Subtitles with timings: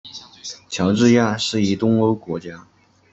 [0.67, 2.65] 乔治亚是一东欧国家。